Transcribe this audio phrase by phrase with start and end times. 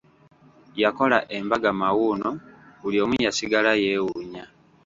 [0.81, 2.29] Yakola embaga mawuuno
[2.81, 4.43] buli omu yasigala yeewuunya.